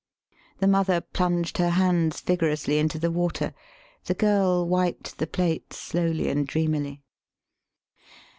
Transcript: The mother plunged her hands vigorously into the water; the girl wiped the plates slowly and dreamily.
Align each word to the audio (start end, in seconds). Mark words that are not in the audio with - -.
The 0.57 0.67
mother 0.67 0.99
plunged 1.01 1.59
her 1.59 1.69
hands 1.69 2.21
vigorously 2.21 2.79
into 2.79 2.97
the 2.97 3.11
water; 3.11 3.53
the 4.05 4.15
girl 4.15 4.67
wiped 4.67 5.19
the 5.19 5.27
plates 5.27 5.77
slowly 5.77 6.27
and 6.27 6.47
dreamily. 6.47 7.03